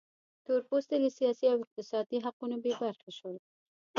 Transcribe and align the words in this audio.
تور 0.45 0.61
پوستي 0.69 0.97
له 1.03 1.09
سیاسي 1.17 1.45
او 1.53 1.57
اقتصادي 1.63 2.17
حقونو 2.25 2.55
بې 2.63 2.71
برخې 2.83 3.11
شول. 3.17 3.37